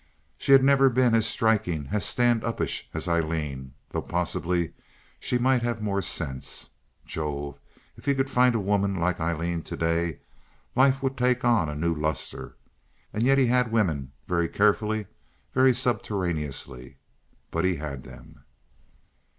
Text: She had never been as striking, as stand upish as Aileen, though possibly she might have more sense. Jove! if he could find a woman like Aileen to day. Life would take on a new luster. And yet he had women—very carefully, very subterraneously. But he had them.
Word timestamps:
She 0.35 0.51
had 0.51 0.63
never 0.63 0.89
been 0.89 1.13
as 1.13 1.27
striking, 1.27 1.89
as 1.91 2.03
stand 2.05 2.41
upish 2.43 2.89
as 2.91 3.07
Aileen, 3.07 3.75
though 3.91 4.01
possibly 4.01 4.73
she 5.19 5.37
might 5.37 5.61
have 5.61 5.79
more 5.79 6.01
sense. 6.01 6.71
Jove! 7.05 7.59
if 7.95 8.05
he 8.05 8.15
could 8.15 8.27
find 8.27 8.55
a 8.55 8.59
woman 8.59 8.95
like 8.95 9.19
Aileen 9.19 9.61
to 9.61 9.77
day. 9.77 10.17
Life 10.75 11.03
would 11.03 11.15
take 11.15 11.45
on 11.45 11.69
a 11.69 11.75
new 11.75 11.93
luster. 11.93 12.55
And 13.13 13.21
yet 13.21 13.37
he 13.37 13.45
had 13.45 13.71
women—very 13.71 14.49
carefully, 14.49 15.05
very 15.53 15.71
subterraneously. 15.75 16.97
But 17.51 17.63
he 17.65 17.75
had 17.75 18.01
them. 18.01 18.43